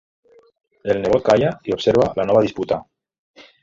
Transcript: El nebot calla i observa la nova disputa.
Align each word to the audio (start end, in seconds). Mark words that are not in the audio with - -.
El 0.93 1.03
nebot 1.03 1.23
calla 1.29 1.53
i 1.71 1.79
observa 1.79 2.11
la 2.21 2.29
nova 2.33 2.47
disputa. 2.51 2.85